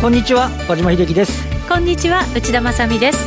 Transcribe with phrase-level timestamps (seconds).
[0.00, 1.44] こんにちは和島秀樹です。
[1.68, 3.18] こんにちは内田まさです。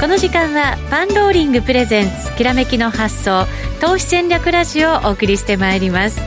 [0.00, 3.46] この時間はパンローリングプレゼンツきらめきの発想
[3.80, 6.20] 投資戦略ラジオをお送りしてまいります。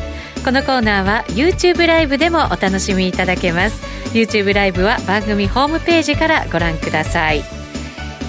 [0.46, 3.84] このコーナーは YouTube ライブでもお楽しみいただけます。
[4.14, 7.63] YouTube ライブは番組ホームページからご覧ください。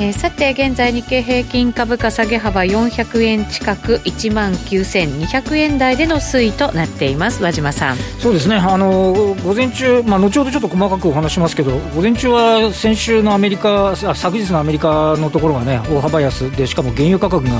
[0.00, 7.42] えー、さて現在日経平均株価下げ幅400円近く1万9200円台での推移となっています。
[7.42, 7.96] 和島さん。
[8.18, 8.56] そうですね。
[8.56, 17.50] あの午前中、まあ、後ほどちょっと細かくお話しますけど午前中は先週のアメリカあ昨日のアメリカのところがね大幅安でしかも原油価格が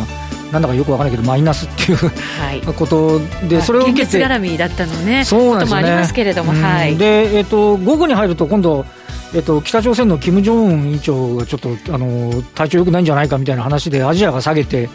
[0.51, 5.79] なんだかよくわからないけどマイナスっていう、はい、 ことで、それを受けて絡みだったのねそうなんですね。
[5.79, 8.85] ありますけれども、はい、で、えっ、ー、と午後に入ると今度
[9.35, 14.89] えっと、北朝鮮の金正恩委員長がちょっとあの体調良くないんじゃないかみたいな話でアジアが下げて、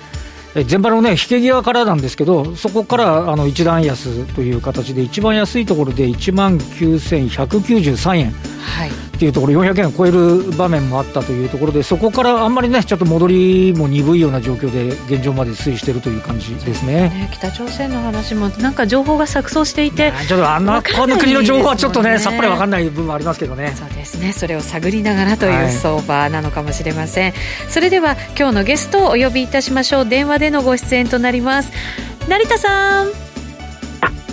[0.56, 8.32] え前場のね、引け際からなんですけど、そこからあの一段安という形で、一番安いところで1万9193円。
[8.32, 23.74] はいっていうところ、400円を超える場面もあったというところで、そこからあんまりね、ちょっと戻りも鈍いような状況で、現状まで推移しているという感じですね、ね、北朝鮮の話も、なんか情報が錯綜していて、ちょっとあんな、この国の情報はちょっとね、さっぱり分かんない部分もありますけどね。
[23.76, 27.32] そうですね、それを探りながらという相場なのかもしれません。
[27.32, 30.06] はい、それでは、今日のゲストをお呼びいたしましょう。
[30.06, 31.72] 電話でのご出演となります。
[32.30, 33.29] 成田さん。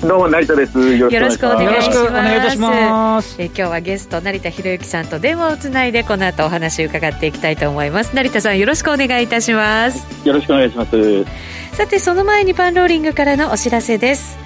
[0.06, 0.78] どうも成田です。
[0.96, 3.36] よろしくお願いします。
[3.42, 8.14] え今日はゲスト成田博之さんと電話をつないでこの後お話を伺っていきたいと思います。
[8.14, 10.06] 成田さんよろしくお願いいたします。
[10.26, 11.24] よろしくお願いします。
[11.72, 14.38] さてその前にパンローリングからのお知らせです。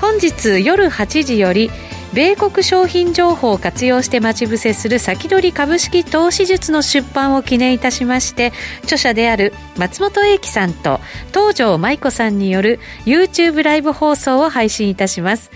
[0.00, 1.70] 本日夜8時より
[2.14, 8.52] 米国商品情報を活用して待ち伏せする先取り株式投資術の出版を記念いたしまして
[8.84, 15.50] 著者である松本英樹さんと東條舞子さんによる YouTube ライブ放送を配信いたします。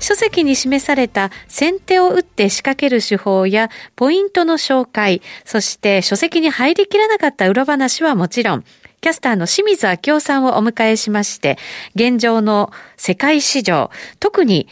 [0.00, 8.64] 書籍に示された先手を打って仕掛ける手法やポイントの紹介そして書籍に入りきらなかった裏話はもちろん
[9.02, 11.58] キャスターの清水明夫さんをお迎えしまして、
[11.96, 13.90] 現状の世界市場、
[14.20, 14.68] 特に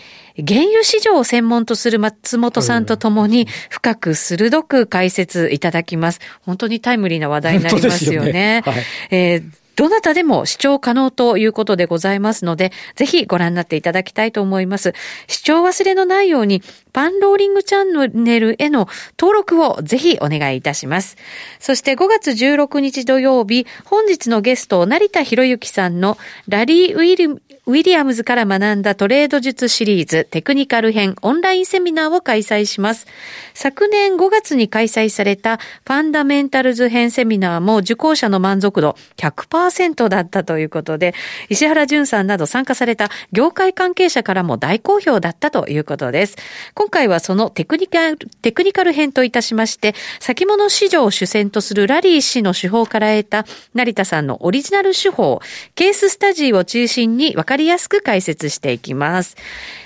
[0.46, 6.20] 原油市場を専門とする松本さんとともに深く鋭く解説いただきます。
[6.42, 8.26] 本当にタイムリーな話題になりますよね。
[8.28, 14.92] よねはい、えーどなたでも視聴可能ということでございますので、ぜひご覧になっていただきたいと思います。
[15.26, 16.62] 視聴忘れのないように、
[16.92, 21.16] パンローリングチャンネルへの登録をぜひお願いいたします。
[21.60, 33.06] そして5月16日土曜日、本日のゲスト、成田博之さんのラリー・ウィルウィリアムズから学んだトレード術シリーズテクニカル編オンラインセミナーを開催します。
[33.54, 41.14] 昨年5月に開催されたファンダメンタルズ編セミナーも受講者の満足度100%だったということで、
[41.48, 46.38] 石原淳さんなど参加された業界関係者からも大好評だったということです。
[46.74, 55.40] 今回はそのテクニカル、テクニカル編といたしまして、先物市場を主戦とするラリー氏の手法から得た成田さんのオリジナル手法、
[55.76, 59.36] ケーススタジーを中心に分かりやすく解説していきます。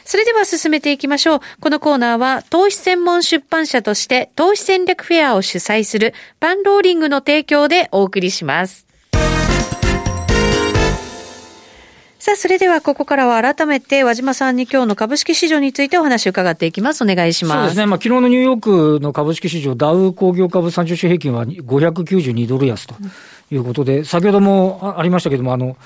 [0.05, 1.41] それでは進めていきましょう。
[1.61, 8.85] このコーナーは投資専門出版社として投資戦略フェアを主催するパンローリングの提供でお送りします。
[12.25, 17.05] さあ、それではここからは改めて和島さんに今日の株式市場についてお話を伺っていきます。
[17.05, 17.59] お願いします。
[17.59, 17.85] そうですね。
[17.85, 22.95] まあ、昨日のニューヨークの株式市場、ダウ工業株30種平均は592ドル安と
[23.51, 25.77] いうことで、先ほどもありましたけども、あの、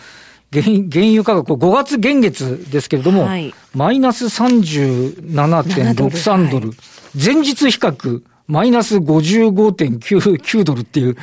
[0.52, 6.76] 原原油価格、5月現月ですけれども、はい、マイナス37.63ドル、はい、
[7.22, 11.16] 前日比較、マイナス55.99ドルっていう、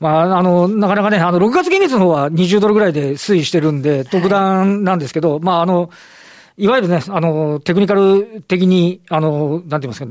[0.00, 5.90] まあ、あの、なかなかね、あの、6月現月の方は20ドルぐらいで推移してるんで、特段なんですけど、はい、まあ、あの、
[6.58, 10.06] いわゆるね、あの、テクニカル的に、あの、なんて言いますか、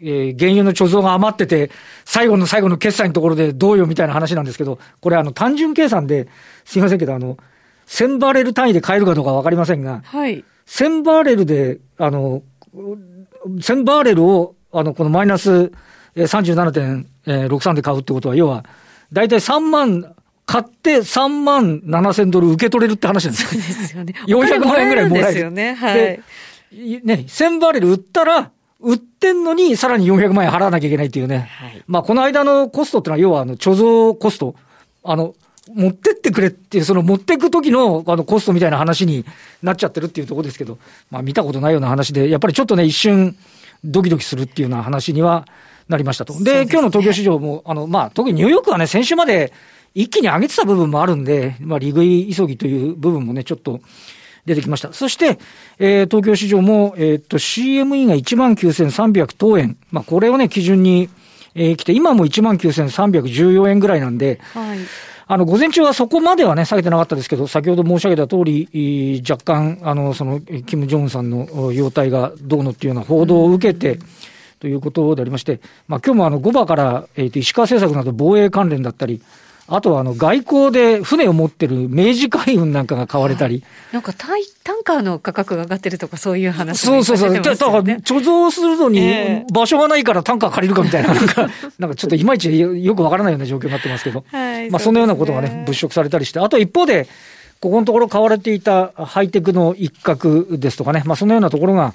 [0.00, 1.70] えー、原油の貯蔵が余ってて、
[2.04, 6.26] 最後の最後の決済のところでどうよみたいな話なんですけど、これあの、単純計算で、
[6.64, 7.38] すいませんけど、あの、
[7.88, 10.44] 1000バレル単位で買えるかどうかわかりませんが、はい。
[10.66, 12.42] 1000バレルで、あの、
[13.46, 15.72] 1000バレルを、あの、このマイナス
[16.14, 18.64] 37.63で買うってことは、要は、
[19.12, 20.14] だいたい3万、
[20.44, 23.48] 買って3万7千ドル受け取れるって話なんですよ。
[23.48, 24.14] そうですよね。
[24.28, 25.26] 400万円ぐらいもらえる。
[25.28, 25.74] ですよね。
[25.74, 25.94] はい。
[25.94, 26.20] で、
[26.70, 28.50] ね、1000バレル売ったら、
[28.80, 31.48] 売ってんのにさらに400万円払わなきゃいけないっていうね。
[31.50, 33.76] はい、まあ、この間のコストってのは、要は、あの、貯
[34.10, 34.54] 蔵コスト。
[35.02, 35.34] あの、
[35.74, 39.24] 持ってってくれっていう、その持っていく時のあのコストみたいな話に
[39.62, 40.78] なっちゃってるっていうところですけど、
[41.10, 43.36] まあ見たことないような話で、やっぱりちょっとね、一瞬
[43.84, 45.46] ドキドキするっていうような話には
[45.88, 46.32] なりましたと。
[46.42, 49.52] で、ね、今日の東京市場も、あの、まあ特にニューヨークはね、先週まで
[49.94, 53.80] 一気に上げてた部分もあるんで、まあ利食い急ぎという部分もね、ちょっと、
[54.48, 54.92] 出てきました。
[54.92, 55.38] そして、
[55.78, 59.76] えー、東京市場も、えー、っと、CME が19,300等円。
[59.92, 61.08] まあ、これをね、基準に、
[61.54, 64.78] えー、来て、今も19,314円ぐらいなんで、はい。
[65.30, 73.98] あの、午前中はそこまではね、下げてなかったですけど、先ほど申し上げた通り、若干、あの、その、キム・ジョンさんの容態がどうのっていうような報道を受けて、
[74.58, 79.20] ということでありまして、まあ、今日もあの、5番から、えっ、と、石川政策など防衛関連だったり、
[79.70, 83.62] あとはあの外交で船を持ってる明治海運なんかが買われたり。
[83.92, 87.34] なんかタイタンカーの価格が上がってるとかそういう話、ね、そうそうそう。
[87.34, 91.48] だから貯蔵するのに場所がないからタンカー借りるかみたいな、なんか、
[91.78, 94.24] なんかちょっといまいちよくわからないような状況になってますけど。
[94.32, 96.40] はい、まあそのようなことがね、物色されたりして。
[96.40, 97.06] あと一方で、
[97.60, 101.92] ここのところ買われていたハイテクの一角ですとかね、まあそのようなところが、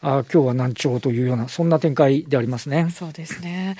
[0.00, 2.88] あ今日は難聴というような、そんな展開でありますね。
[2.94, 3.76] そうですね。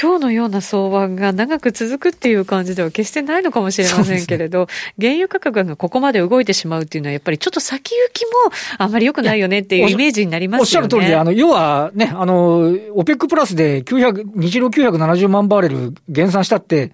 [0.00, 4.66] 今日のような相場が長く続くっていう感じでは決してないのかもしれませんけれど、ね、
[5.00, 10.62] 原油価格がここまで動いてしまうっていうのは、やっぱりちょっと先行きもあんまり良くないよねっていうイメージになりますよね。
[10.62, 16.92] おっしゃる通りで、あの、要はね、あの、オペックプラスで900、日量970万バーレル減産したって、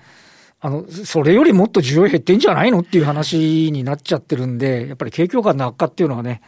[0.60, 6.42] あの、それよりもっと需要減ってんじゃないのっていう話になっちゃってるんで、やっぱり景況感の悪化っていうのはね、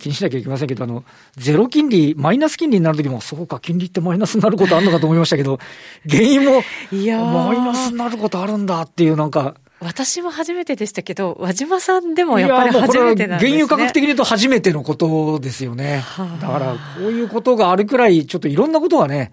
[0.00, 1.04] 気にしなきゃいけませんけど、あの、
[1.36, 5.58] ゼロ金利、マイナス金利になるときも、そうか、金利ってマイナスになることあるのかと思いましたけど、
[6.08, 6.62] 原因も、
[6.92, 13.58] いやマイナスになることあるんだっていう、なんか、私も初めてでしたけど、和島さんでもやっぱり初めてなんですね。
[13.58, 16.02] 原油価格的に言うと初めてのことですよね。
[16.40, 19.32] だから、こういうことがあるくらい、ちょっといろんなことがね、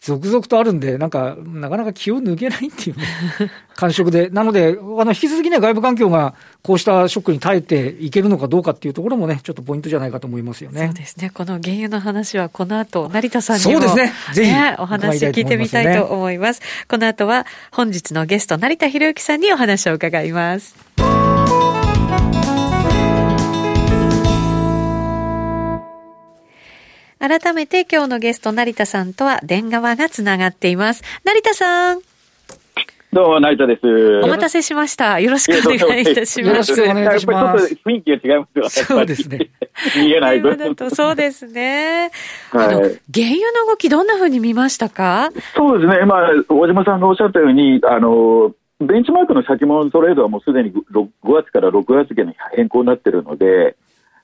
[0.00, 3.04] 続々とあるんで、なんか、なかなか気を抜けないっていうね、
[3.74, 4.30] 感触で。
[4.30, 10.86] なので、あの、引き続きね、外部環境がこうしたショックに耐えていけるのかどうかっていうところもね、ちょっとポイントじゃないかと思いますよね。
[10.86, 11.30] そうですね。
[11.30, 14.12] この原油の話は、この後、成田さんにも、そうですね。
[14.34, 16.62] ぜひ、ね、お話聞いてみたいと思います。
[16.88, 21.27] この後は、本日のゲスト、成田博之さんにお話を伺います。
[27.28, 31.02] 改めて今日のゲスト、成田さんとは電話がつながっています。
[31.24, 32.00] 成田さん。
[33.12, 34.20] どうも、成田です。
[34.24, 35.20] お待たせしました。
[35.20, 36.48] よろしくお願いいたします。
[36.48, 37.74] よろしくお願いします。
[37.84, 39.50] 雰囲気が違いますよそうですね。
[39.96, 40.74] 見えない分。
[40.74, 42.12] とそうですね。
[42.50, 45.28] はい、あの、原油の動きどんなふうに見ましたか？
[45.54, 46.06] そうですね。
[46.06, 53.76] まあ、大島さんがおっしゃったように、あの、ベンチマークの先物トレードはもうすでに5月から6月期に変更になっているので、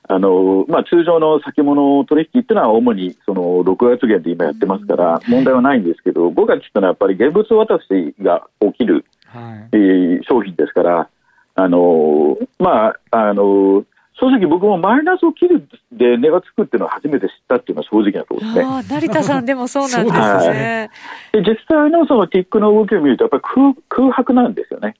[0.07, 11.09] あのまあ、通常の先物取引っていうのは主にその6月限で今やってますから問題はないんですけど5月っていうのはやっぱり現物渡しが起きる、はいえー、商品ですから
[11.55, 13.83] あの、まあ、あの
[14.19, 18.83] 正直僕もマイナスを切るで値がつくっていうのは初めて知ったっていうのは正直なところですね。
[18.83, 20.17] 成田さんでもそうなんです
[20.51, 20.89] ね。
[21.33, 24.95] はい、で実際のそのティックの動きを見るとやっぱり空空白なんですよね。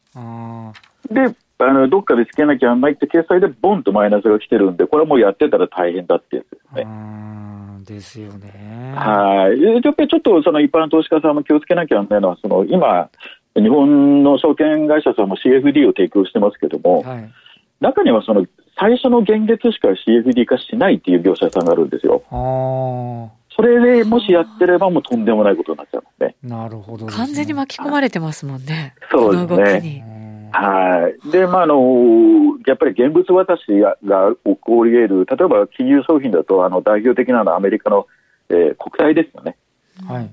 [1.09, 1.33] で
[1.67, 6.85] あのどっかでつけなきゃならないって決済でボンとマイナスが来てるんで、これはもうやってたら大変だってやつですね。
[7.85, 8.94] ですよね。
[8.95, 9.62] はい。
[9.62, 13.09] やっぱりちょっとその一般投資家さんも気をつけなきゃならないのは、その今、
[13.56, 17.31] 日本の証券会社さんも CFD を提供してますけども、はい、
[17.79, 18.45] 中にはその
[18.77, 22.23] 最初の現月しか CFD 化しないっていう業者さんがあるんですよ。
[23.56, 26.36] それでもしやってればもうとんでもないことになっちゃうんですね。
[26.43, 28.93] なるほど、ね、完全に巻き込まれてますもんね。
[29.10, 30.25] そうですね。
[30.55, 31.31] はい。
[31.31, 33.63] で、まあ、あの、やっぱり現物渡し
[34.05, 38.07] が起こり得る、例えば金融商品だと、あの、代表的なのはアメリカの、
[38.50, 39.57] えー、国債ですよね。
[40.07, 40.29] はい。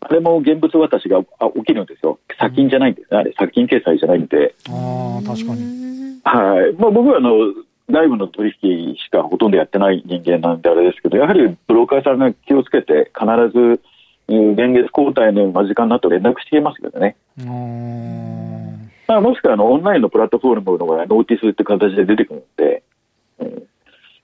[0.00, 1.26] あれも現物渡しが起
[1.64, 2.18] きるんですよ。
[2.38, 3.18] 先金じゃないんですね。
[3.18, 4.54] あれ、先金決済じゃないんで。
[4.68, 6.20] ああ、確かに。
[6.24, 6.72] はい。
[6.76, 7.32] まあ、僕は、あの、
[7.88, 13.80] 外部の取引しかほとんどやってない人間なんであれですけど、やはりブローカーさんが気をつけて、必ず、
[14.26, 17.16] 現月交代の間近になると連絡していますけどね。
[19.06, 22.82] まあ、もしくはあのオンラインのプラットフォームのノーティスって形で出てくるので、
[23.38, 23.62] うん、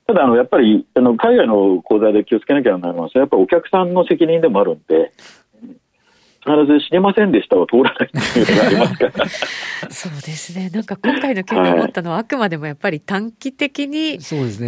[0.07, 5.13] ただあの、やっぱりあの海外の口座で気をつけなきゃならないのは、やっぱりお客さんの責任でもあるんで、
[6.43, 9.29] 必ず知れませんでしたは通らないっていうのがありますから。
[9.89, 10.69] そうですね。
[10.69, 14.17] なんか今回の件で思ったのは、あくまでもやっぱり短期的に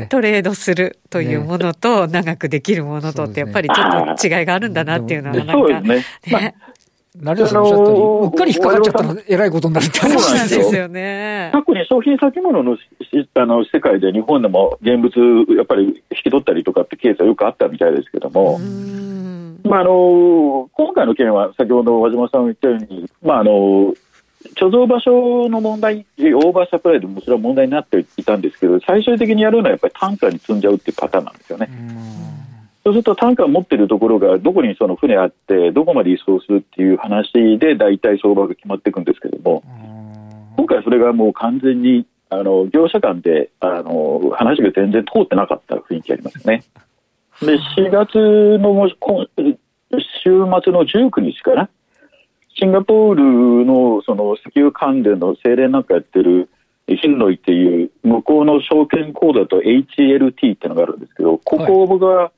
[0.09, 6.05] トレードするというものと、長くできるものとって、やっぱりちょっと違いがあるんだなっていうのは、なんか、そうですね。
[6.31, 6.53] まあ
[7.15, 11.51] 成田さんおっしゃったようっかり引っかかっちゃったらえらいことになるって話なんですよね。
[11.53, 12.77] 過去に商品先物の
[13.35, 18.59] あの世界で日本でも現物やっぱり引き取ったりとかってケースはよくあったみたいですけども、
[19.63, 23.93] まあ、あの今回の件は先ほど和島さんが言ったように、まあ、あの
[24.55, 31.69] 貯蔵場所の問題、オーバーサプライでもそれは問題になっていたんですけど、最終的にやるのはやっぱり単価に積んじゃうっていうパターンなんですよね。
[32.93, 39.63] そうすると単価を持っているところがどこにその船あってどこまで移送するっていう話で大体相場が決まっていくんですけども
[40.57, 46.63] 今回それがもう完全にあの業者間であの話が全然通ってなかった雰囲気ありますよね。
[47.41, 48.15] で4月
[48.59, 48.95] の週
[50.23, 50.35] 末
[50.71, 51.69] の19日かな、
[52.55, 56.49] シンガポールのその石油関連の精錬なんかやってる
[56.87, 62.31] ヒンノイっていう向こうの証券口座と HLT ってのがあるんですけど、ここが、はい、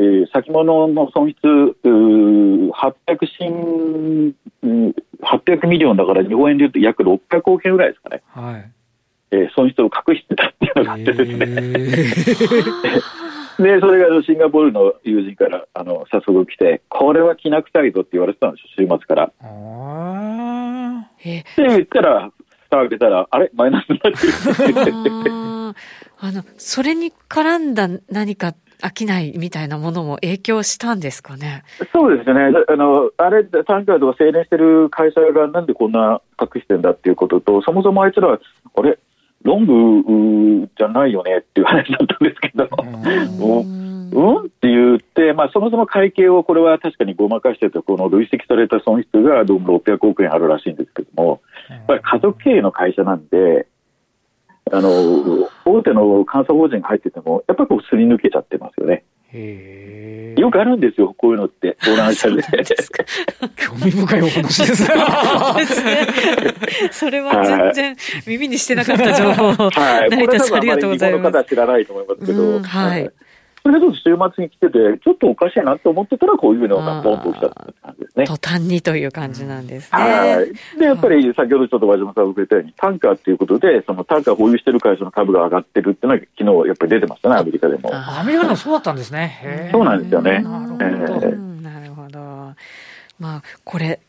[0.00, 2.72] えー、先物の損失800
[3.38, 8.22] 新、800 million だから日本円でいうと約600億円ぐらいですかね。
[8.28, 8.70] はい。
[9.32, 11.46] えー、損失を隠してたっていうのがあってですね。
[13.62, 19.30] で、それがシンガポールの友人からあの早速来て、これはきな臭いぞって言われてたんですよ、週末から。
[19.42, 22.30] あで、言ったら、
[22.70, 24.26] 蓋開けたら、あれマイナスになって
[25.28, 25.34] る
[26.22, 31.62] あの、それに絡んだ何か商いみたいなものも影響したんですかね？
[31.92, 38.38] そうですね、あのあれ、タンカードを精錬してる会社がなんでこんな隠してんだっていうことと、そもそもあいつらは、
[38.74, 38.98] あれ、
[39.42, 39.66] ロン
[40.64, 44.10] グじゃないよねっていう話だったんですけど、うん。
[44.12, 44.44] うん？
[44.44, 53.66] って言って、まあ、そもそも会計をこれは確かにごまかしてて、この累積された損失がどうも600億円あるらしいんですけども、やっぱり家族経営の会社なんで、
[54.72, 54.90] あの
[55.64, 59.04] 大手の監査法人が入ってても、やっぱりこうすり抜けちゃってますよね。
[60.36, 62.42] よくあるんですよ、こういうのって、相談者で。
[63.56, 66.06] 興味深いお話ですね。
[66.90, 67.96] それは全然
[68.26, 69.70] 耳にしてなかった情報。
[69.70, 70.10] はい。
[70.10, 71.22] 成田さんありがとうございます。
[71.22, 72.60] この方知らないと思いますけど。
[72.60, 73.10] はい。
[73.62, 74.00] それが週
[74.34, 74.72] 末に来てて、
[75.04, 78.26] ちょっとおかしいなと思ってたら、こういうのがボンと来たって感じですね。
[78.26, 80.02] 途端にという感じなんですね。
[80.02, 80.78] はい。
[80.78, 87.90] で、やっぱり先ほどちょっと和島さんが触れたように、タンカーっていうことで、そのタンカー保有してる会社の株が上がってるっていうのは、昨日やっぱり出てましたね、アメリカでも。
[87.92, 89.68] アメリカでもそうだったんですね。
[89.72, 90.40] そうなんですよね。
[90.40, 91.28] なるほど。
[91.28, 92.18] なるほど。
[93.18, 94.00] まあ、これ、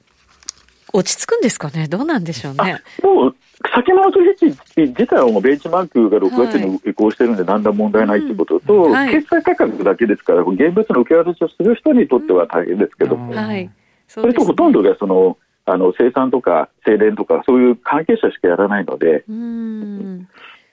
[0.93, 2.81] 落ち着くんですかね、どうなんでしょうね？
[3.01, 3.35] もう
[3.73, 13.69] 先物取引自体はもうベンチマークが6月に移行してるんで、何ら問題ないということと、はい、決済価格だけですから、現物の受け渡しをする人にとっては大変ですけども、はい、
[14.07, 19.23] それとほとんどがそのあの生産とか精錬とか、そういう関係者しかやらないので、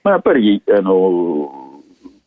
[0.03, 1.68] まあ、やっぱりあの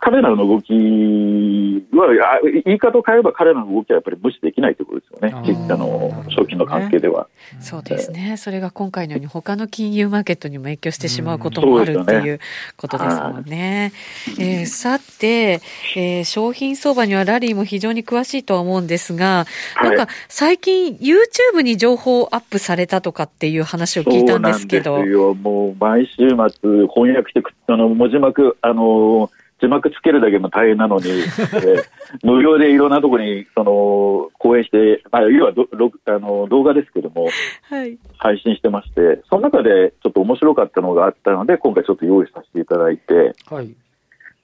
[0.05, 7.29] 彼らの動きは、言い方を変えれば彼らの動きはやっぱり無視できないということですよね、あの賞金の関係では。
[7.61, 12.41] そうですね、それが今回のように、他の金融マーケットにも影響してしまうこともあるっていう
[12.77, 13.93] ことですもんね。
[14.41, 15.61] えー、さて、
[15.95, 19.47] えー、商品相場にはラリーも非常に詳しいとは思うんですが、
[19.81, 24.97] なんか最近、YouTube に情報アップされたとかっていう話を聞いたんですけど。
[24.97, 29.31] そうなんですよ、もう毎週末、翻訳して、あの文字幕、あの
[29.63, 31.85] 字幕つけるだけも大変なのに、 えー、
[32.25, 35.69] 無料でいろんなところにその講演して、まあ、要はど
[36.07, 37.29] あの動画ですけども、
[37.71, 43.73] はい、配信してまして、その中でちょっと面白かったのがあったので、今回ちょっと用意させていただいて、はい。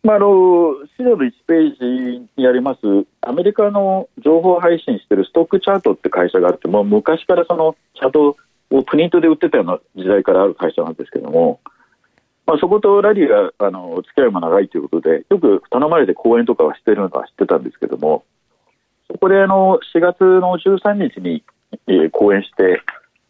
[0.05, 2.79] まあ、あの資料の1ページにあります、
[3.21, 8.37] アメリカの情報配信しているストックチャートって会社があって、もう昔からそのチャート
[8.71, 11.59] をプリントで売ってたような時代からある会社なんですけども、
[12.49, 18.25] まあ、そことラリーがあの付き合いも長いということで、よく頼まれて講演とかはしてるのは知ってたんですけども、
[19.07, 21.45] そこであの4月の13日に、
[21.87, 22.81] えー、講演して、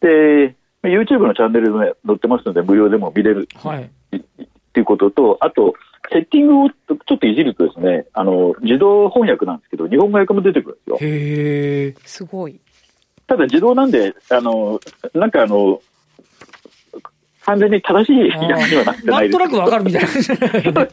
[0.01, 4.21] で、YouTube のチャンネルで載ってますので、無料でも見れる、はい、っ
[4.73, 5.75] ていうことと、あと、
[6.13, 10.99] セッティングをちょっといじるとですね、あの、自動翻訳なんですけど、日本語訳も出てくるんですよ。
[11.01, 12.61] へすごい。
[13.27, 14.79] ただ自動なんで、あの、
[15.13, 15.83] なんかあの、
[17.49, 20.09] 完全に正しいにはなってないですなんとなくわかるみたいな。
[20.81, 20.91] はい。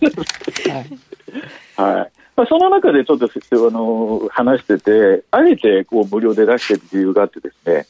[1.76, 2.12] はい。
[2.38, 3.30] まあ、その中でちょっとあ
[3.72, 7.86] の話してて、あえてこう無料で出している理由があってですね、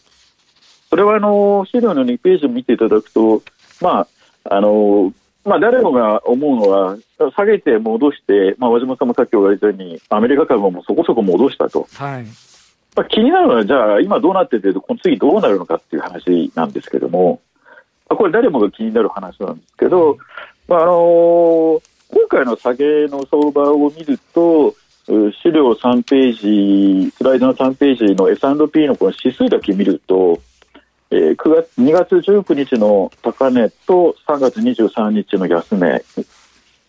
[0.89, 3.43] それはあの資料の2ページを見ていただくと、
[3.81, 4.07] ま
[4.45, 6.97] ああのまあ、誰もが思うのは、
[7.35, 11.87] 下げて戻して、まあ、和島さんもさっき言われたように、アメリカ株もそこそこ戻したと。
[11.93, 12.25] はい
[12.95, 17.41] まあ、気になるのは、じゃあ、今どうなってて、この次どうなるのかっていう話なんですけども、
[18.09, 20.17] これ誰もが気になる話なんですけど、
[20.67, 21.81] まあ、あの
[22.11, 24.75] 今回の下げの相場を見ると、
[25.07, 30.41] 資料3ページ、スライドの3ページの S&P のこの指数だけ見ると、
[31.11, 36.03] えー、9月2月19日の高値と3月23日の安値、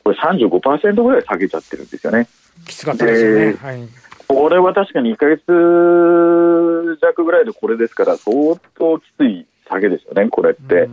[0.03, 2.29] これ35%ぐらい下げちゃってるんですよね。
[2.67, 3.57] きつかったですよね。
[3.61, 3.89] はい、
[4.29, 10.89] これは確かに1か月弱ぐらいでこれですから、相当きつい下げですよね、これって。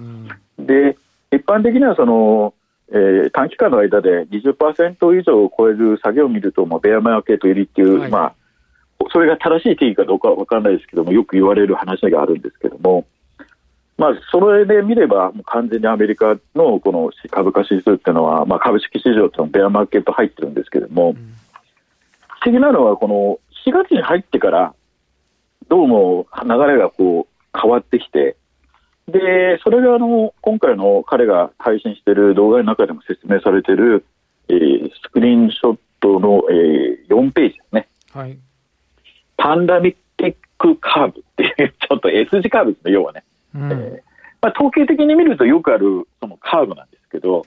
[0.59, 0.97] で、
[1.31, 2.53] 一般的にはその、
[2.91, 8.35] えー、短期間の間で20%以上を超える下げを見ると、もうベアマーケット入りっていう、はい、まあ、
[9.11, 13.05] それが正しい定義かどうかは分からないですけども、よく言われる話があるんですけども、
[13.97, 21.15] まあ、それで見れば、完全にアメリカのこの株価指数っていうのは、まあ、株式市場とのベアマーケット入ってるんですけれども、うん、
[22.41, 24.73] 不思議なのは、この4月に入ってから、
[25.69, 28.35] どうも流れがこう変わってきて、
[29.07, 34.05] で、それがあの、今回の彼が配信している動画の中でも説明されている、
[34.49, 37.87] えー、スクリーンショットの、えー、4ページですね。
[38.13, 38.37] はい。
[39.37, 39.95] パンダミッ
[40.63, 43.23] クカーブっていう、 ちょっと S 字カーブですね、要はね。
[43.53, 43.99] うん、えー、
[44.41, 47.45] まあ、統計的に見るとよくあるそのカーブなんですけど、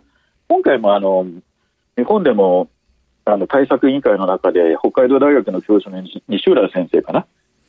[0.48, 1.26] 今回もあの、
[1.96, 2.68] 日本でも
[3.24, 7.26] あの対策委員会の中で北海道大学の教授の西浦先生かな、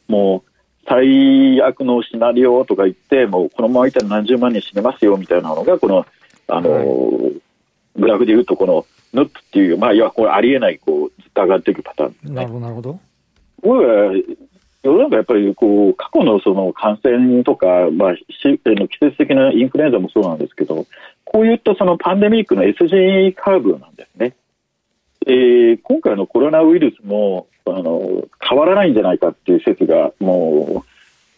[0.07, 0.46] もう
[0.87, 6.05] 最悪のシナリオとか言って、もうこのままいったら何十万人死ねますよみたいなのが、この、
[6.47, 7.41] あの、はい、
[7.97, 12.99] グラフで言うと、この、ヌップっていう、まあ、いや、これありえない、こう、ずっと上がっていくパターン、ね、なるほど、なるほど。
[14.83, 18.23] 世の中やっぱり、こう、過去のその感染とか、まあ、し
[18.65, 20.85] の季節的なインフルエンザもそうなんですけど、
[21.25, 24.35] こういったそのパンデミックの S 字カーブなんですね。
[25.25, 30.83] えー、今回のコロナウイルスも、あの変わらないんじゃないかっていう説がも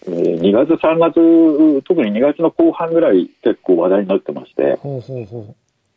[0.07, 4.75] う、えー、2月、3月特に2月の後半ぐらい結構話題になってまして。
[4.75, 5.55] ほうほうほ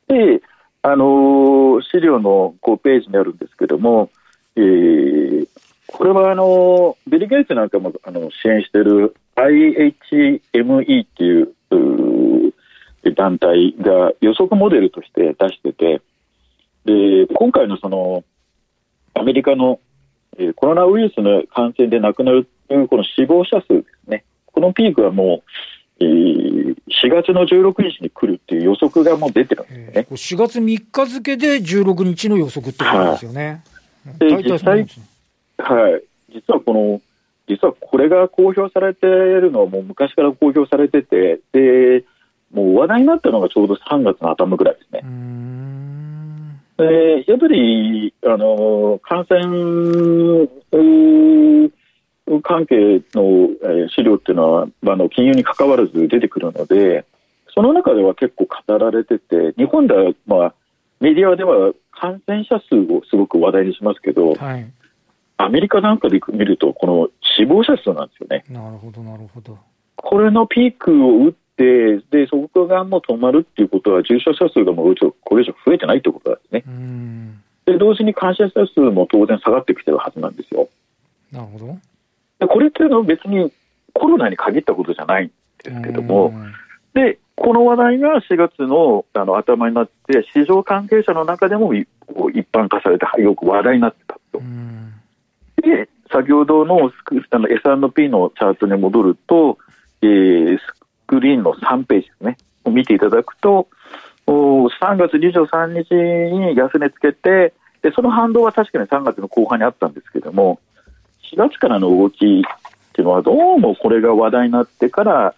[0.09, 0.13] う。
[0.13, 0.43] で、
[0.83, 4.11] あのー、資料の5ページにあるんですけども、
[4.57, 5.47] えー、
[5.87, 11.55] これはあのビル・ゲイツなんかもあの支援している IHME っていう
[13.15, 16.03] 団体が予測モデルとして出してて
[16.85, 18.25] で今回のその
[19.15, 19.92] アメリカのえー、
[20.57, 22.49] コロナウイルスの感染で亡くなる
[22.89, 25.43] この死亡者数ですね、このピークはも
[26.01, 29.93] う、えー、4月の16日に来るっていう予測がもう出てるんですね。
[29.95, 33.63] えー、4月3日付で16日の予測ってことですよね。
[34.07, 34.87] はい、で実際、
[35.59, 37.01] はい、実はこの、
[37.49, 42.05] 実はこれが公表されているのはもう昔から公表されてて、で、
[42.53, 45.03] もう話題になったのがちょうど3月の頭ぐらいですね。
[46.83, 50.49] でやっぱりあの感染
[52.43, 57.05] 関係の、え資料っていうのは、あの金融に関わらず出てくるので、
[57.55, 60.55] その中では結構語られてて、日本では、まあ、
[61.01, 64.73] メディアでは感染者数をすごく話題にしますけど、はい、
[65.37, 68.45] アメリカなんかで見ると、この死亡者数なんですよね。
[68.49, 69.59] なるほど、なるほど。
[69.97, 76.65] これのピークを打っででそこがもう止まるっていうことは重症者数がもうこれ以上増えてないということですね。
[77.67, 80.69] で同時に感染者数も当然下がってきてるはずなんですよ。
[81.31, 81.79] なるほど
[82.41, 83.53] でこれっていうのは別に
[83.93, 85.31] コロナに限ったことじゃないん
[85.63, 86.33] ですけども、
[86.95, 91.89] でこの話題が4月のあの頭になって、市場関係者の中でも一
[92.53, 94.43] 般化されて、よく話題になってたと。
[95.63, 96.93] で、先ほどの
[97.31, 99.59] あの S&P のチャートに戻ると、
[100.03, 100.59] えー、
[101.13, 103.69] クリーンの3ページですね、を見ていただくと、
[104.27, 110.59] 3月23日に安値つけて、でその反動は確かに3月の後半にあったんですけども、
[111.35, 112.19] 4月からの動きっ
[112.95, 115.35] ていうのは、どうもこれが話題になってから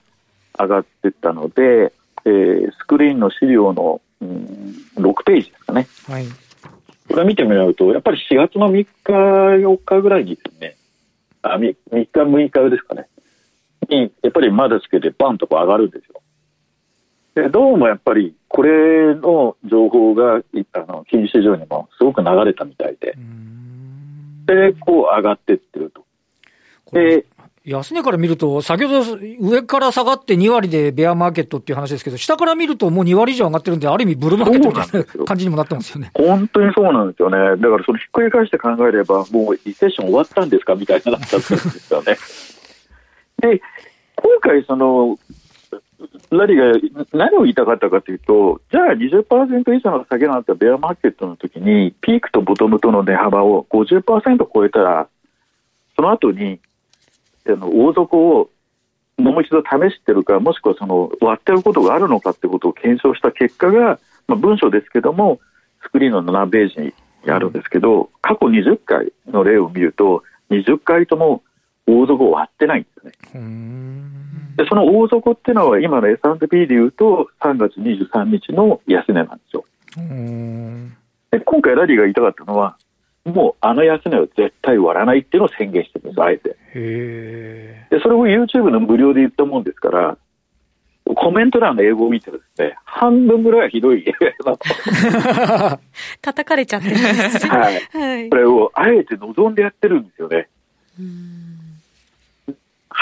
[0.57, 1.93] 上がっていったので、
[2.25, 5.89] えー、スクリーンの資料の、うん、6ページですかね。
[6.07, 6.27] はい、
[7.09, 10.77] これ見てみると、やっぱり4月の3日、4日ぐらいにですね、
[11.43, 13.09] あ 3, 3日、6日ですかね、
[13.89, 16.21] に、やっぱりまだつけてバンとこう上がるんですよ。
[17.35, 20.43] で、どうもやっぱり、これの情報が、
[20.75, 23.17] あの、金融市場にもすごく流れたみたいで、
[24.47, 26.05] で、こう上がってってると。
[26.93, 27.25] で、
[27.65, 36.11] 安値から見ると、先ほど上から下がって2割でベアマーケットっていう話ですけど、下から見るともう2割以上上がってるんで、ある意味ブルーマーケットみたいな感じにもなってますよね。
[36.13, 37.39] 本当にそうなんですよね。
[37.39, 42.17] だからそのひっくり返して考えれば、もうリセッション終わったんですかみたいななっちゃったんですよね。
[43.45, 43.61] で、
[44.17, 45.19] 今回、その、
[46.31, 55.09] ラリーが何を言いたかったかというと、じゃあ20%以上の下げのあったベアマーケットの時に、ピークとボトムとの値幅を50%超えたら、
[55.97, 56.59] その後に、
[57.47, 58.51] あの大底を
[59.19, 65.41] もう一度試してるか、もしくはその割ってることがあるのかってことを検証した結果が、まあ、文章ですけども、
[65.83, 71.43] スクリーンの7ページにあるんですけど、過去20回の例を見ると、20回とも
[71.87, 73.13] 大底を割ってないんですね。
[74.57, 79.65] でその大底っていうのは今の S&P でいうと3月23日の安値なんですよ。
[81.31, 82.77] で今回ラリーが言いたかったのは
[83.25, 86.57] もうあの安値は絶対割らないっていうのを宣言してるんです、あえて。
[86.75, 90.19] でそれを YouTube の無料で言ったもんですから
[91.05, 94.05] コメント欄の英語を見てるですね、半分ぐらいはひどい
[94.45, 95.79] なと。
[96.23, 97.51] 叩かれちゃってるんですね。
[97.51, 97.81] はい。
[97.93, 100.49] はい、これをあえて望んでやってるんですよね。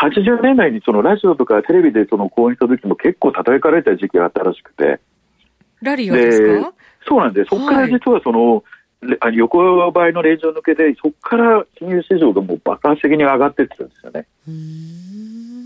[0.02, 5.00] 80年代にそのラジオとかテレビでその講演した時も結構叩かれた時期があったらしくて。
[5.80, 6.72] ラリオですか？
[7.06, 7.48] そうなんです。
[7.50, 8.64] そこから実はその、
[9.20, 14.26] はい、横ばいのレンジを抜けて、そこから金融市場がもう爆発的に上がってってるんですよね。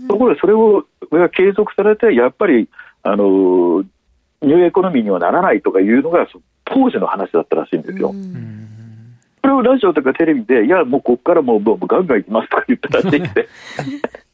[0.07, 2.67] ところでそれをが継続されて、やっぱり、
[3.03, 3.83] あの、
[4.41, 6.27] ニューエコノミーにはならないとかいうのが
[6.65, 8.13] 当時の話だったらしいんですよ。
[9.41, 13.47] これをラジオとかテレビで、いや、もうここからもうもうガンガン行きますとか言ったらしくて、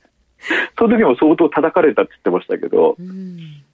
[0.78, 2.98] その時も相当叩かれたって言ってましたけど、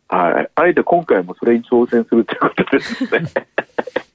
[0.07, 3.21] はい、あえて今回もそれに挑戦するということですね。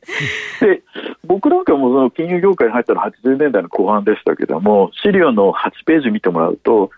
[0.60, 0.82] で
[1.24, 6.90] 僕なんかもその金融業界に入ったのは80年代の後半でしたけども資料の8ページ見てもらうと、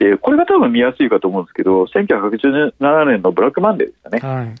[0.00, 4.54] えー、これが多分見やすいかと思うんですけど1987年のブラックマンデーでしたね、はい、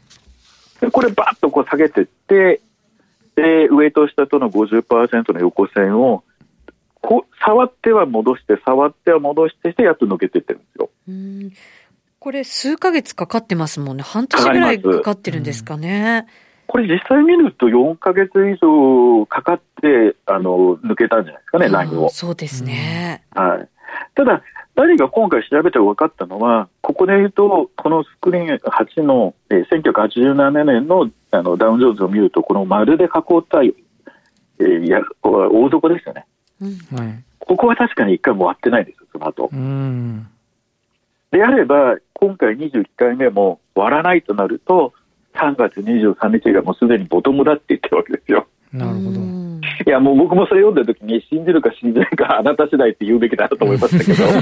[0.80, 2.60] でこれバッとこう下げていって
[3.36, 6.22] で上と下との50%の横線を
[7.04, 10.90] こ触っては戻して触っては戻してしてやっと抜けていってるんですよ。
[12.18, 16.26] これ数ヶ月かかってますもんね半年ぐらいかかってるんですかね。
[16.66, 22.08] これ実際見ると4か月以上かかってあの抜けたんじゃないですかね、ラインを。
[22.08, 23.22] そうですね。
[23.34, 23.68] はい。
[24.14, 24.42] ただ、
[24.74, 33.10] 何が今回調べて分かったのは、ここで言うと、このスクリーン8の、えー、1987年のあのダウンジョーンズを見ると、この丸で囲っ
[33.46, 36.26] たえー、や大底ですよね、
[36.60, 39.50] うん、ここは確かに1回も割ってないです、その後。
[39.52, 40.28] うん
[41.30, 44.92] であれば、今回21回目も割らないとなると、
[45.34, 48.46] 3月23日がもうすでにボトムだって言ってるわけですよ。
[48.72, 49.20] なるほど。
[49.86, 54.24] いや、もう僕もそれ読んだ時に、信じるか信じないか、あなた次第って言うべきだと思いましたけど。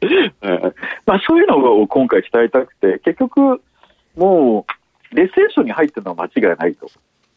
[1.04, 3.60] まあ、そういうのを今回伝えたくて、結局、
[4.16, 4.66] も
[5.12, 6.88] う、レセーションに入ってるのは間違いないと。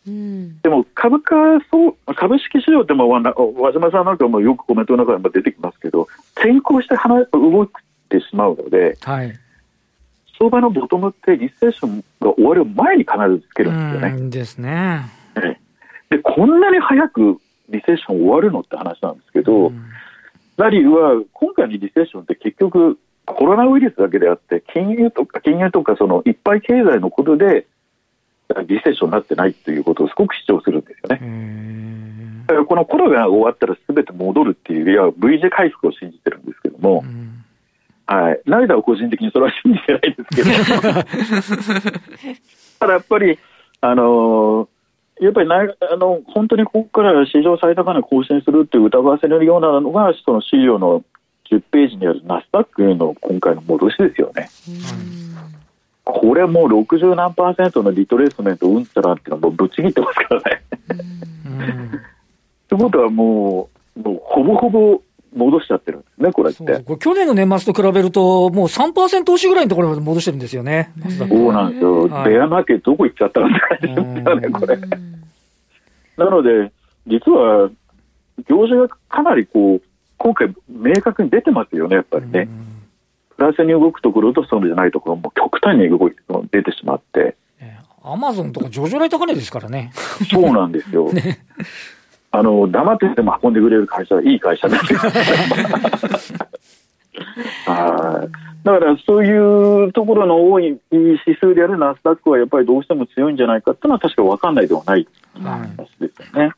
[0.05, 1.35] うん、でも株価
[1.71, 3.21] そう株式市場っても和
[3.71, 6.95] 島さんなんかもよくコメントの中でも出てきますけど先行して
[7.31, 7.67] 動い
[8.09, 9.33] てしまうので、はい、
[10.37, 14.29] 相場のボトムってリセッションが終わる前に必ずつけるんですよね。
[14.29, 15.09] ですね。
[16.09, 17.39] で、こんなに早く
[17.69, 19.71] リセッション終わるのって話なんですけど、
[20.57, 27.65] ラリーは今回のリセッションって結局コロナウイルスだけであって、金融とか、金融とかそのいっぱい経済のことで
[28.67, 31.19] リセッションになってないということをすごく主張するんですよね。
[32.47, 37.03] だからこのコロナが終わったらすべて戻るっていう、いや V 字回復を信じてるんですけども、
[38.05, 40.51] はい、ライダーは個人的にそれは信じてないですけど、
[42.79, 43.39] ただやっぱり、
[43.81, 51.03] あのー、やっぱりなあの本当にここから史上最高値更新するって疑わせるようなのが、その資料の
[51.49, 54.49] 10ページにあるナスダックの今回の戻しですよね。
[56.05, 60.63] これもう60何パーセントのリトレースメントうんちゃらっていうのはもうぶっちぎってますからね。
[62.67, 65.01] という ことはもう、もうほぼほぼ
[65.35, 66.97] 戻しちゃってるんですね、これって。
[66.99, 70.91] 去年の年末と比べると、もう3%押しぐらいのところまで戻してるんですよね。
[71.17, 72.07] そうなんですよ。
[72.07, 74.77] はい、ベアマーケットどこ行っちゃったんですかね、これ。
[76.17, 76.71] なので、
[77.07, 77.69] 実は、
[78.49, 79.81] 業種がかなりこう、
[80.17, 82.47] 今回明確に出てますよね、やっぱりね。
[83.43, 86.17] プラスに動くところとそうじゃないところも極端に動いて
[86.51, 87.35] 出てしまって。
[88.05, 89.91] アマゾンとか上場来高値ですからね。
[90.29, 91.11] そうなんですよ。
[91.13, 91.39] ね
[92.31, 94.99] あの、黙ってても運んでくれる会社はいい会社ですよ。
[97.65, 98.29] はい。
[98.65, 106.51] だからそういうところの多い指数であるナスダックはやっぱりどうしても強いんじゃないかっていうのは確か分かんないではない話ですよね。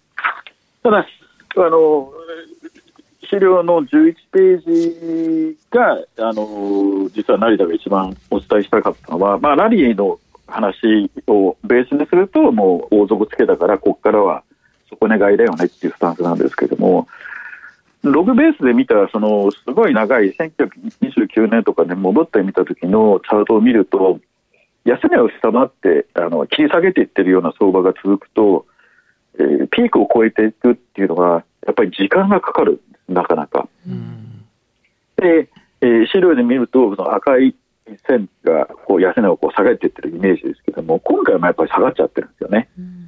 [0.82, 2.12] ただ、あの、
[3.30, 14.44] 資料の11ページが、あの、実は成田が一番お伝えしたかったのは、まあ、ラリーの話をベースにすると、もう王族つけたから、ここからは
[14.90, 17.08] 底値買いだよねっていうスタンスなんですけども、
[18.12, 24.20] ログベースで見たそのすごい長い1929年とかで戻ってみた時のチャートを見ると
[24.84, 28.68] 安値を下回ってあの切り下げていってるような相場が続くと、
[29.40, 33.68] えー、ピークを超えていくっていうのがやっぱり時間がかかるなかなか。
[35.18, 35.50] で、
[35.82, 37.56] えー、資料で見るとその赤い
[38.08, 42.70] 線がこう安値をこう下げていってるイメージですけども今回もやっぱり下がっちゃってるんですよね。
[42.78, 43.06] うん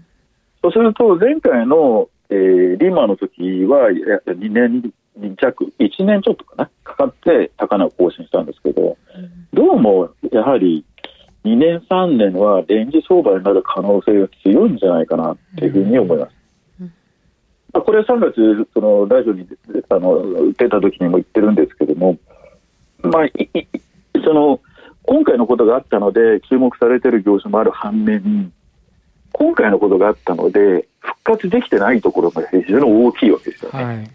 [0.62, 3.90] そうすると、前回の、えー、リーマンの時は
[4.26, 4.92] 2年
[5.40, 8.98] 弱、1年ちょっとかな、かかって高値を更新したんですけど、
[9.54, 10.84] どうもやはり
[11.46, 16.37] 2年、3年はレンジ相場になる可能性が強いんじゃないかなっていうふうに思います。
[17.78, 19.48] まあ、これは3月、そのラジオに
[19.90, 22.18] あの出た時にも言ってるんですけども、
[23.04, 23.28] まあ、
[24.24, 24.60] その
[25.04, 28.52] 今回のことがあったので注目されている業種もある反面、
[29.32, 33.84] 今回のことがあったので、復活できてないところが非常に大きいわけですよね。
[33.84, 34.10] はい、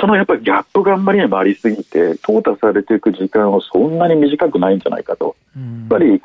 [0.00, 5.34] そのやっぱりギャップがあんまりにもありすぎて、淘汰されていく時間はそんなに短くないんじゃないかと。
[5.56, 6.22] やっぱり、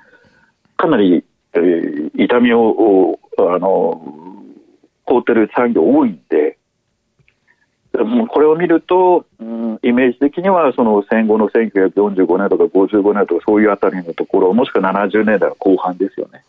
[0.77, 4.35] かなり、えー、痛みを、あの、
[5.05, 6.57] 凍ってる産業多いんで、
[8.29, 16.43] これを見ると、うん、イメージ的にはその戦後の1945年とか55年とかそういうあたりのところもしくは70年代の後半ですよね。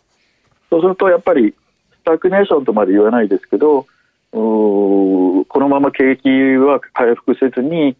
[0.69, 1.53] そうするとやっぱり
[2.01, 3.85] スタグネーションとまで言わないですけど
[4.31, 7.95] このまま景気は回復せずに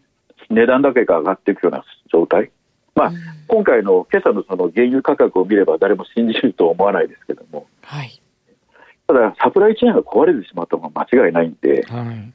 [0.50, 2.50] 値段だけが上がっていくような状態。
[2.94, 3.12] まあ、
[3.46, 8.20] 今回の今朝のその原油価格を見れば誰も信じるとは思わないですけども、はい、
[9.08, 12.32] ただサプライチェーンが壊れてしまったのは間違いないんで、はい。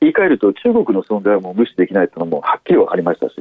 [0.00, 3.34] 言い換えると中国の存在はもう無視できないというのもはっきり分かりましたし、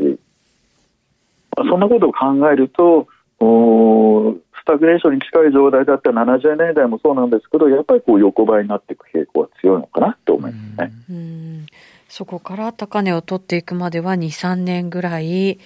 [1.56, 3.08] そんなことを考えると、
[3.40, 11.66] スタグレーションに近い状態だった70年代もそうなんですけど、やっぱりこう横ばいになっていく傾向は強いのかなと思いますね。
[12.10, 15.60] そこから高値を取っていくまでは2、3年ぐらい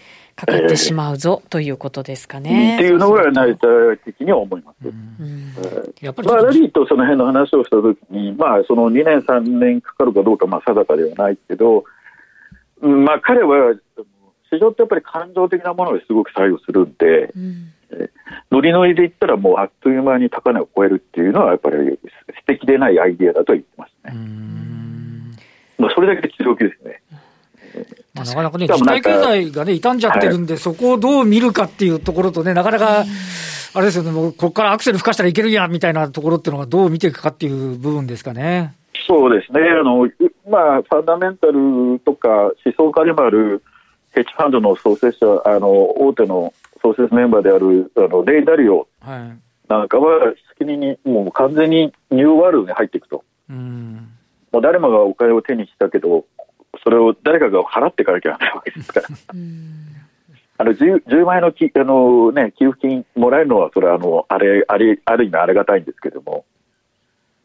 [0.46, 2.76] かかってしまうぞ、えー、ということですかね。
[2.76, 3.68] っていうのが成田
[4.04, 4.88] 的には思います。
[4.88, 5.54] うん
[6.02, 11.84] やっぱりまあ、ラリーとその辺の話をしたときに、まあ、その2年、3年かかるかどうか、まあ、定かではないけど、
[12.82, 13.76] まあ、彼は、
[14.52, 17.72] 市場ってやっぱり感情的なものがすごく作用するんで、うん、
[18.52, 24.14] ノリノリで言ったらもうあっという間に高値を超えるっていうのはやっぱり素敵でないアイディアだと言ってますね。
[25.78, 27.02] まあ、それだけで強気ですね。
[28.14, 33.06] まあ、なかなかね、実体経済がね、傷んじゃってるんで、はい、そこをどう見るかっていうところとね、なかなか、
[33.74, 38.76] あれですよね、もうここからアクセル吹かしたらいけるやんみたいなところっていうのが、どう見ていくかっていう部分ですかね。
[39.08, 40.10] そうですね、あの
[40.50, 43.64] まあ、ファンダメンタルとか、思想家でもある
[44.14, 48.88] ヘッジファンドの創設者、あの大手の創設メンバーであるあのレイ・ダリオ
[49.68, 53.24] なんかは、先にもう完全にニューワールドに入っていくと。
[53.50, 54.10] うん。
[54.52, 56.26] もう誰もがお金を手にしたけど、
[56.84, 59.08] それを誰かが払っていかなきゃならないわけですから。
[60.58, 66.46] あの 10, 10万円のきあの、ね、給付金もらえるのは、それはあのあれあれある意味ありがたいんですけども、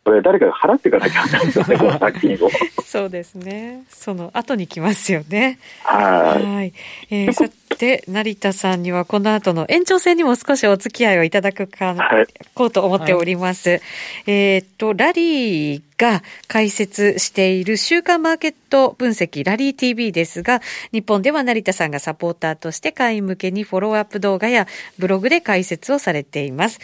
[0.07, 2.51] これ、誰かが払っていかなきゃならないですよね、 この作品を。
[2.85, 5.59] そうですね、その後に来ますよね。
[5.83, 6.73] はいはい、
[7.11, 13.71] えー、さて、成田さんにはこの後の延長戦にも少しお付き合いをいただくか、はい、こうと思っております。
[13.71, 13.81] はい、
[14.27, 26.79] えっと、ラリーが解説している週間マーケット分析ラリー TV ですが、日本では成田さんがサポーターとして会員向けにフォローアップ動画やブログで解説をされています。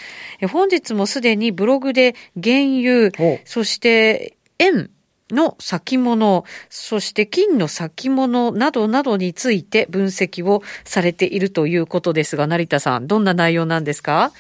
[0.51, 3.13] 本日もすでにブログで原油、
[3.45, 4.91] そして円、
[5.33, 14.31] の先物、そして金の先物などなどについて分析をされているということですが、成田さん、どんな内容なんですか？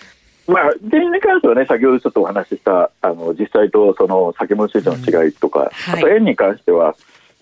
[0.46, 6.96] まあ、原油に関してはね、先ほどちょっとお話しした、あの実際とその先物市場の違いとか、うんはい、あと円に関しては、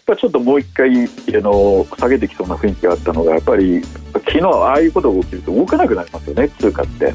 [0.06, 1.08] ちょっともう一回あ
[1.40, 3.80] の下げてきそうな雰囲気があったのが、やっぱり
[4.12, 7.14] 昨日ああいうことが起きると動かなくなりますよね、通貨って。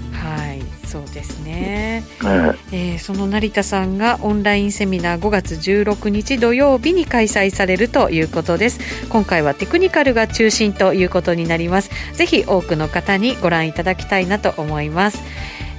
[0.95, 8.79] はいそうですね、はい、えー、その成田さんがオンラインセミナー5月16日土曜日に開催されるということです。
[9.09, 11.89] 今回はテクニカルが中心ということになります。
[12.13, 15.21] ぜひ多くの方にご覧いただきたいなと思います、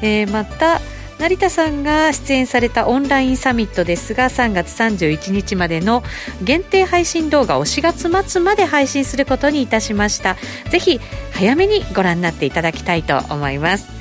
[0.02, 0.83] えー、また
[1.18, 6.02] 成田さんが出演されたオンラインサミットですが3月31日までの
[6.42, 10.37] 限定配信動画を4月末まで配信することにいたしました。
[10.70, 11.00] ぜひ
[11.33, 13.95] 早めにご覧になっていただきたいと思います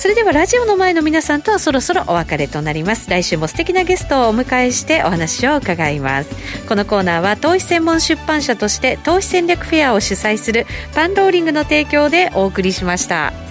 [0.00, 6.30] それではラジオの前の皆さんとはそろそろお別れとなります来週も素敵なゲストをお迎えしてお話を伺います
[6.66, 13.49] このコーナーは投資専門出版社として投資戦略フェアを主催するパンローリングの提供でお送りしました。